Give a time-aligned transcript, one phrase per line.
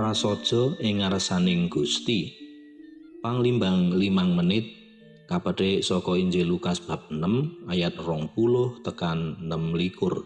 [0.00, 2.32] prasaja ing ngarsaning Gusti.
[3.20, 4.64] Panglimbang limang menit
[5.28, 10.24] kapedhe saka Injil Lukas bab 6 ayat 20 tekan 6 likur.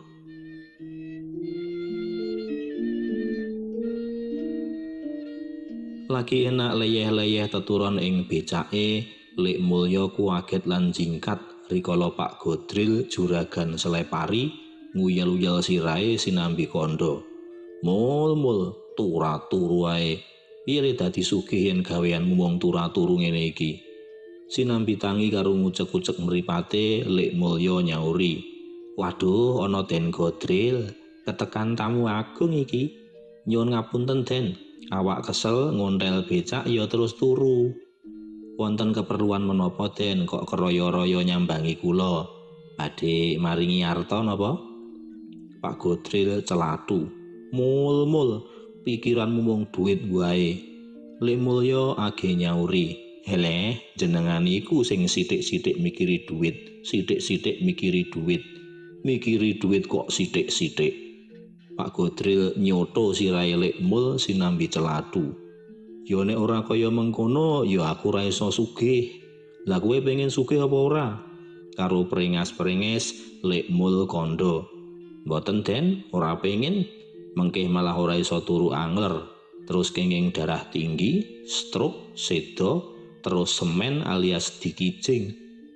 [6.06, 13.74] Lagi enak leyeh-leyeh teturon ing becake, Lek Mulya kuaget lan jingkat rikala Pak Godril juragan
[13.74, 14.54] Selepari
[14.94, 17.26] nguyel-uyel sirahe sinambi kondo.
[17.82, 20.22] Mul-mul turu wae.
[20.64, 23.84] Piye dadi sugih yen gawean mung turu ngene iki?
[24.48, 28.40] Sinambi tangi karo ngucek-ucek mripate Lek Mulya nyauri.
[28.94, 30.94] Waduh, ana Den Godril,
[31.26, 32.94] ketekan tamu agung iki.
[33.50, 34.54] Nyuwun ngapunten Den,
[34.94, 37.74] awak kesel ngontel becak ya terus turu.
[38.54, 42.22] Wonten keperluan menapa Den kok keroyo-royo nyambangi kula?
[42.78, 44.54] Badhe maringi arta napa?
[45.58, 47.10] Pak Godril celatu.
[47.50, 48.53] Mul-mul,
[48.84, 50.60] pikiranmu mung duit wae.
[51.24, 53.00] Lek mulya age nyauri.
[53.24, 58.44] Hele, jenengan iku sing sithik-sithik mikiri duit, sithik-sithik mikiri duit.
[59.00, 60.92] Mikiri duit kok sithik-sithik.
[61.74, 65.32] Pak Godril nyoto sirahe lek mul sinambi celatu.
[66.04, 69.08] Ya nek ora kaya mengkono, ya aku ora iso sugih.
[69.64, 71.06] Lah kowe pengen sugih apa ora?
[71.80, 74.68] Karo peringas-peringes lek mul kondo.
[75.24, 76.84] Mboten Den, ora pengen
[77.34, 79.30] mengkeh malah ora iso turu angler.
[79.64, 85.34] Terus kenging darah tinggi stroke sedo terus semen alias dikijing.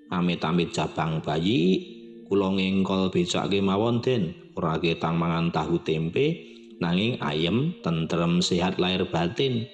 [0.09, 1.85] Amit-amit cabang bayi
[2.29, 4.37] kula ngengkol becake mawon den.
[4.57, 6.37] Ora ketang mangan tahu tempe
[6.79, 9.65] nanging ayem tentrem sehat lahir batin.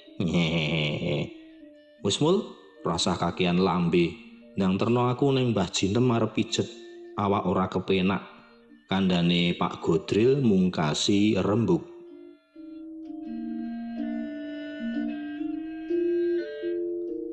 [2.04, 2.44] Wis mul
[2.86, 4.14] rasa kakean lambe.
[4.54, 6.70] Nang terno aku ning Mbah Jinem arep pijet.
[7.18, 8.33] Awak ora kepenak
[8.84, 11.80] kandhane Pak Godril mungkasi rembug.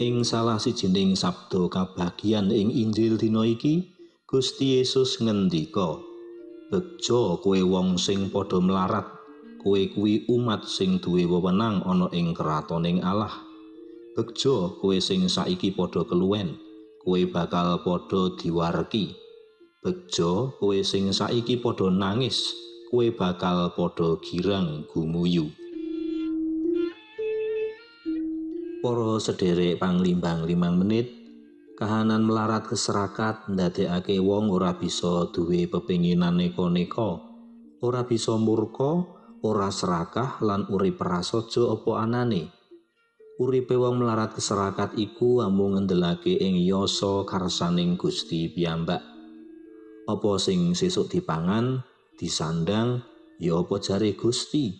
[0.01, 3.93] Ing salah sijining sabda kabagian ing Injil dina iki,
[4.25, 5.99] Gusti Yesus ngendika,
[6.73, 9.05] "Bejo kowe wong sing padha melarat,
[9.61, 13.35] kowe kuwi umat sing duwe wewenang ana ing kratoning Allah.
[14.17, 16.57] Bejo kowe sing saiki padha keluwen,
[17.03, 19.30] kowe bakal padha diwarki."
[19.81, 22.53] Bejo kowe sing saiki padha nangis,
[22.93, 25.49] kowe bakal padha girang gumuyu.
[28.85, 31.09] Para sederek panglimbang limang menit,
[31.81, 37.17] kahanan melarat keserakat ndadekake wong ora bisa duwe pepinginan neko-neko,
[37.81, 39.01] ora bisa murka,
[39.41, 42.53] ora serakah lan urip prasaja apa anane.
[43.41, 49.10] Uripe wong melarat keserakat iku amung ngendelake ing yasa karsaning Gusti piyambak.
[50.09, 51.85] Apa sing sesuk dipangan
[52.17, 53.05] disandang
[53.37, 54.73] ya apa jare Gusti?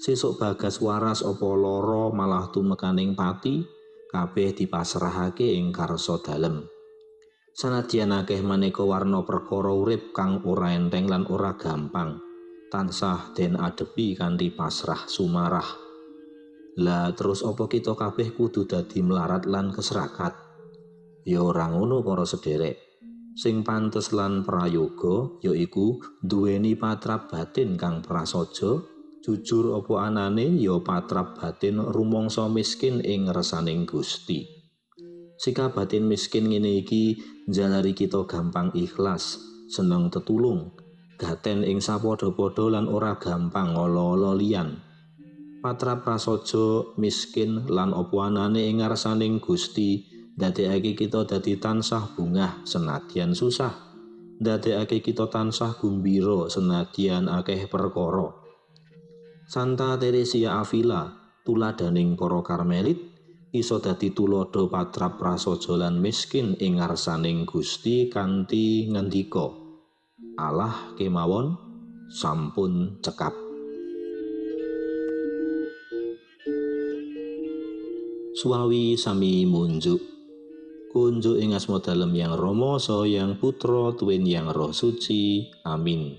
[0.00, 3.64] Sesuk bagas waras apa lara malah tumekaning pati
[4.08, 6.64] kabeh dipasrahake ing karsa dalem.
[7.52, 12.16] Sanadyan akeh maneka warna perkara urip kang ora enteng lan ora gampang
[12.70, 15.66] tansah den adepi kanthi pasrah sumarah.
[16.80, 20.32] Lah terus apa kita kabeh kudu dadi melarat lan keserakat?
[21.28, 22.89] Ya ora ngono para sederek
[23.36, 28.82] sing pantes lan prayoga yaiku duweni patrap batin kang prasaja
[29.20, 34.48] jujur apa anane ya patrap batin rumangsa miskin ing resaning Gusti.
[35.40, 39.40] Sikap batin miskin ngene iki njalari kita gampang ikhlas
[39.72, 40.72] seneng tetulung
[41.20, 44.80] gaten ing sapadha-padha lan ora gampang olo-olo liyan.
[45.60, 50.08] Patrap prasaja miskin lan apa anane ing ngarsaning Gusti
[50.40, 53.92] ndadekake kita dadi tansah bungah senadyan susah.
[54.40, 58.32] Ndadekake kita tansah gumbira senadyan akeh perkara.
[59.44, 61.12] Santa Teresia Avila
[61.44, 62.96] tuladaning para karmelit
[63.52, 69.44] iso dadi tulodo patrap prasaja lan miskin ing ngarsaning Gusti kanthi ngendika
[70.40, 71.52] Allah kemawon
[72.08, 73.36] sampun cekap.
[78.40, 80.09] Suawi sami munjuk
[80.90, 82.74] kunjuk ing asma dalem yang Rama
[83.06, 85.46] yang Putra tuwin yang Roh Suci.
[85.62, 86.18] Amin.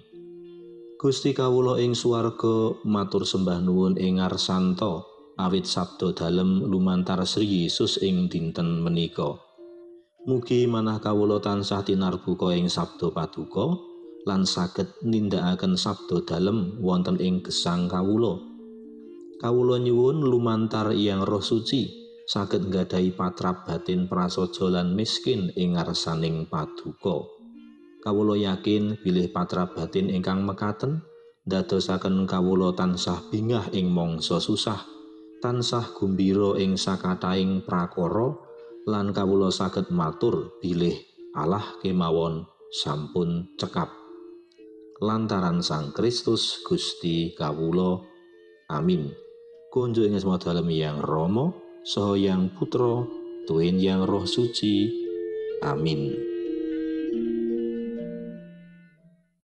[0.96, 5.04] Gusti kawula ing swarga matur sembah nuwun ing ngarsanto
[5.36, 9.36] awit sabda dalem lumantar Sri Yesus ing dinten menika.
[10.24, 13.76] Mugi manah kawula tansah tinarbuka ing sabda paduka
[14.24, 18.40] lan saged nindakaken sabda dalem wonten ing gesang kawula.
[19.42, 22.01] Kawula nyuwun lumantar yang Roh Suci
[22.32, 27.28] saged nggadahi patrap batin prasaja lan miskin ing ngarsaning paduka.
[28.00, 31.04] Kawula yakin bilih patrap batin ingkang mekaten
[31.44, 34.80] dadosaken kawula tansah bingah ing mangsa susah
[35.44, 38.32] tansah gumbira ing sakataing prakara
[38.88, 40.96] lan kawula saged matur bilih
[41.36, 43.92] Allah kemawon sampun cekap
[45.04, 48.00] lantaran Sang Kristus Gusti kawula
[48.72, 49.12] amin
[49.74, 53.06] kunjuk ing asma dalem yang Rama saha yang Putra
[53.46, 54.90] tuwin yang Roh Suci.
[55.62, 56.31] Amin